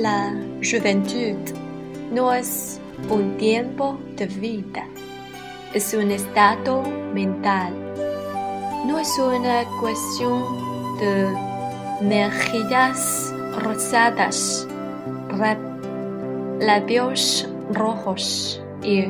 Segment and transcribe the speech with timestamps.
[0.00, 0.32] La
[0.62, 1.36] juventud
[2.10, 2.80] no es
[3.10, 4.86] un tiempo de vida,
[5.74, 6.82] es un estado
[7.12, 7.74] mental.
[8.86, 10.42] No es una cuestión
[11.00, 11.28] de
[12.00, 14.66] mejillas rosadas,
[16.60, 19.04] labios rojos y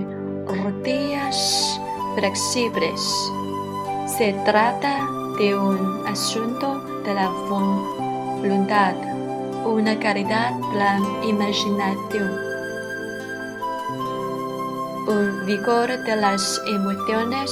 [0.45, 1.81] rodillas
[2.17, 3.01] flexibles.
[4.09, 5.07] Se trata
[5.39, 9.10] de un asunto de la voluntad,
[9.70, 12.32] una caridad de la imaginación,
[15.08, 17.52] un vigor de las emociones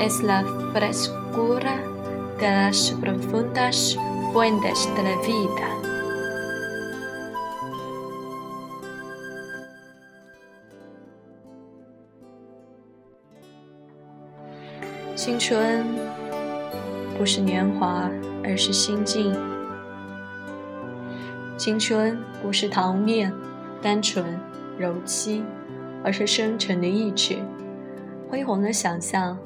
[0.00, 1.76] es la frescura
[2.38, 3.96] de las profundas
[4.32, 5.74] fuentes de la vida.
[15.16, 15.84] 青春
[17.18, 18.08] 不是年华，
[18.44, 19.34] 而是心境；
[21.57, 23.31] 青春不是糖面、
[23.81, 24.39] 单纯、
[24.77, 25.45] 柔情，
[26.03, 27.37] 而是深沉的意志、
[28.29, 29.37] 恢宏的想象、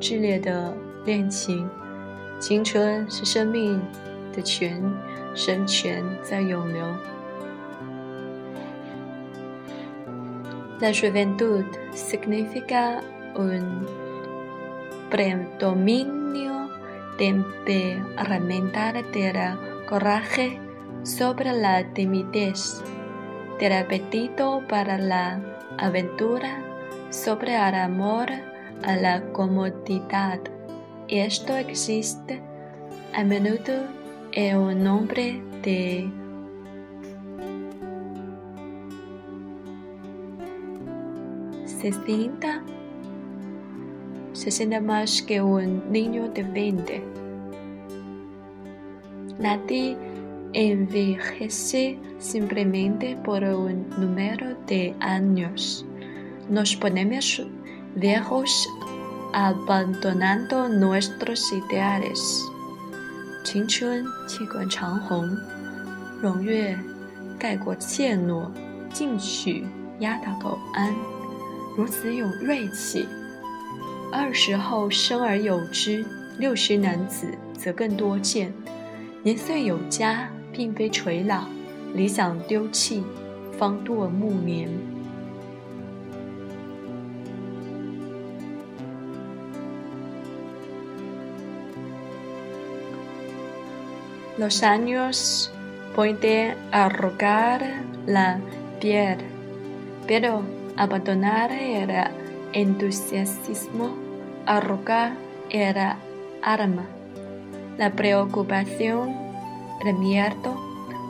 [0.00, 0.74] 炽烈的
[1.04, 1.68] 恋情。
[2.38, 3.80] 青春是生命
[4.34, 4.82] 的泉，
[5.34, 6.84] 深泉在涌流。
[10.80, 13.00] La juventud significa
[13.36, 13.86] un
[15.08, 16.68] predominio
[17.16, 19.56] temperamental del
[19.88, 20.58] coraje
[21.02, 22.82] sobre la timidez,
[23.58, 25.40] del apetito para la
[25.78, 26.62] aventura
[27.10, 28.28] sobre el amor
[28.82, 30.40] a la comodidad.
[31.08, 32.40] Esto existe
[33.14, 33.84] a menudo
[34.32, 36.10] en un nombre de
[41.66, 42.62] sesenta
[44.32, 47.02] se siente más que un niño de 20.
[49.38, 49.96] Nadie
[50.52, 55.84] envejece simplemente por un número de años.
[56.48, 57.42] Nos ponemos
[57.94, 58.68] viejos
[59.32, 62.42] abandonando nuestros ideales.
[63.44, 65.36] 青春气贯长虹，
[66.22, 66.78] 胧月
[67.38, 68.48] 盖过怯懦，
[68.92, 69.64] 进取
[69.98, 70.94] 压倒苟安，
[71.76, 73.06] 如此有锐气。
[74.12, 76.04] 二十后生而有之，
[76.38, 78.52] 六十男子则更多见。
[79.22, 81.43] 年岁有加，并非垂老，
[81.93, 83.03] 理想丢弃，
[83.57, 84.69] 方度暮年。
[94.37, 95.51] Los años
[95.95, 97.61] pueden arrugar
[98.05, 98.39] la
[98.79, 99.17] piel,
[100.07, 100.43] pero
[100.75, 101.89] abandonar el
[102.53, 103.95] entusiasmo
[104.45, 105.13] arrogar
[105.49, 105.97] era
[106.43, 106.85] arma.
[107.79, 109.15] La preocupación,
[109.85, 110.55] el miedo,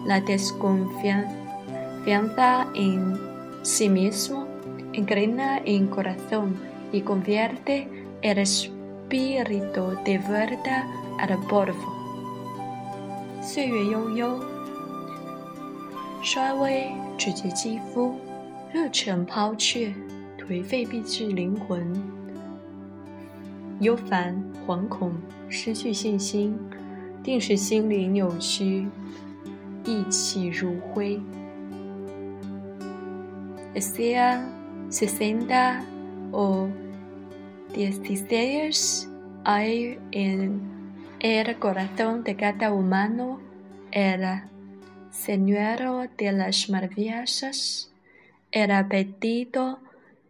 [0.06, 3.20] la desconfianza en
[3.64, 4.48] sí mismo
[4.94, 6.56] inclina el corazón
[6.92, 7.88] y convierte
[8.22, 10.88] el espíritu de vuelta
[11.20, 11.94] al polvo.
[13.42, 14.40] 岁月悠悠，
[16.22, 18.16] 衰微只觉肌肤，
[18.74, 19.94] 热忱抛却，
[20.38, 21.86] 颓废必至灵魂。
[23.80, 25.12] 忧烦、惶恐、
[25.50, 26.58] 失去信心，
[27.24, 28.88] 定是心灵扭曲，
[29.86, 31.20] 意气如灰。
[33.76, 34.44] Sea
[34.90, 35.84] sesenta
[36.32, 36.68] o
[37.74, 39.08] dieciséis
[39.44, 40.62] hay en
[41.20, 43.40] el corazón de cada humano
[43.92, 44.24] el
[45.12, 47.92] señuelo de las maravillas,
[48.52, 49.80] el apetito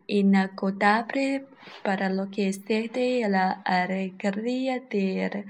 [0.08, 1.46] inagotable
[1.84, 5.46] para lo que excede la alegría del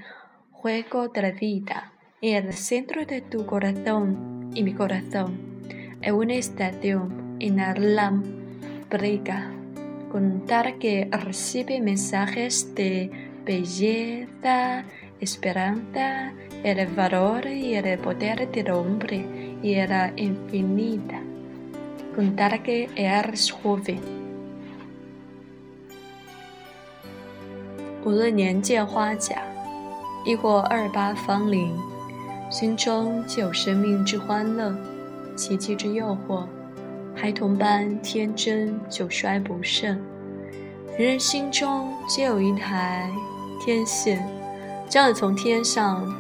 [0.62, 1.92] juego de la vida.
[2.22, 5.38] En el centro de tu corazón y mi corazón,
[6.02, 9.52] en una estación inalámbrica,
[10.12, 13.12] con tal que recibe mensajes de
[13.46, 14.84] belleza,
[15.20, 16.34] esperanza,
[16.64, 19.24] el valor y el poder del hombre
[19.62, 21.22] y la infinita,
[22.16, 24.18] con tal que eres joven.
[28.08, 29.51] 无论年届花甲，
[30.25, 31.77] 亦或二八芳龄，
[32.51, 34.75] 心中既有生命之欢乐，
[35.35, 36.45] 奇迹之诱惑。
[37.15, 40.01] 孩童般天真，久衰不盛。
[40.97, 43.11] 人人心中皆有一台
[43.65, 44.27] 天线，
[44.89, 46.15] 将要从天上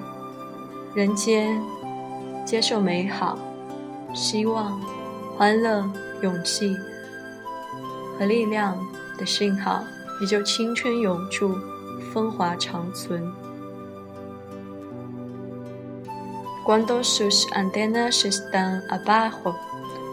[0.95, 1.61] 人间
[2.45, 3.39] 接受美好、
[4.15, 4.81] 希望、
[5.37, 5.89] 欢乐、
[6.23, 6.77] 勇气
[8.19, 8.77] 和力量
[9.19, 9.85] 的信号，
[10.21, 11.55] 也就青春永驻。
[12.13, 13.33] 风华长存。
[16.65, 19.59] Cuando sus antenas están abajo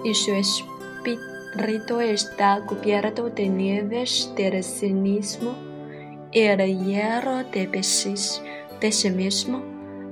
[0.04, 5.54] y su espíritu está cubierto de nieves del cinismo,
[6.32, 8.42] el hierro de pesis
[8.82, 9.62] de sí mismo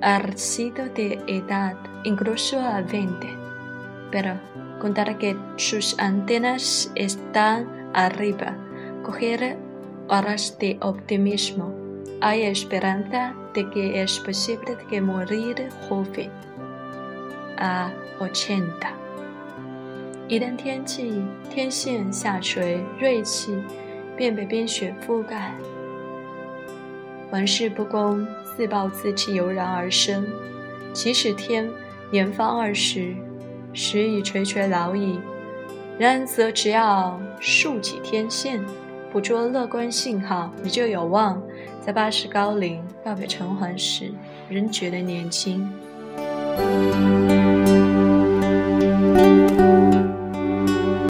[0.01, 3.27] ha de edad, incluso a 20.
[4.11, 4.39] Pero
[4.79, 8.55] contar que sus antenas están arriba,
[9.03, 9.57] coger
[10.07, 11.73] horas de optimismo.
[12.21, 15.55] Hay esperanza de que es posible que morir
[15.89, 16.29] joven
[17.57, 18.63] a 80。
[20.27, 23.57] 一旦天气天线下垂，锐气
[24.15, 25.55] 便被冰雪覆盖。
[27.31, 30.27] 玩世不恭，自暴自弃油然而生。
[30.93, 31.67] 即使天
[32.11, 33.15] 年方二十，
[33.73, 35.19] 时已垂垂老矣，
[35.97, 38.63] 然则只要竖起天线，
[39.11, 41.41] 捕捉乐观信号，你就有望
[41.87, 44.11] 在八十高龄告别陈环时
[44.49, 45.65] 仍觉得年轻。